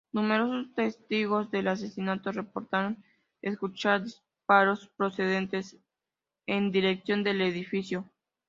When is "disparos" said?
4.03-4.87